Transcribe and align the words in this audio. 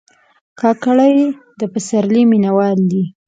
کاکړي 0.59 1.15
د 1.59 1.61
پسرلي 1.73 2.21
مینهوال 2.31 2.77
دي. 2.91 3.03